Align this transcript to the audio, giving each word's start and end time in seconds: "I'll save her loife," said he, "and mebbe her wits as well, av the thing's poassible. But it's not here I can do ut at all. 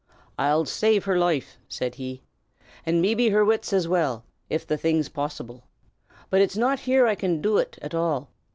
"I'll 0.39 0.65
save 0.65 1.05
her 1.05 1.15
loife," 1.15 1.59
said 1.69 1.93
he, 1.93 2.23
"and 2.87 3.03
mebbe 3.03 3.31
her 3.31 3.45
wits 3.45 3.71
as 3.71 3.87
well, 3.87 4.23
av 4.51 4.65
the 4.65 4.75
thing's 4.75 5.09
poassible. 5.09 5.61
But 6.31 6.41
it's 6.41 6.57
not 6.57 6.79
here 6.79 7.05
I 7.05 7.13
can 7.13 7.39
do 7.39 7.59
ut 7.59 7.77
at 7.83 7.93
all. 7.93 8.31